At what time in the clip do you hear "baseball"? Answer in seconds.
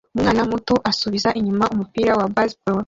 2.35-2.79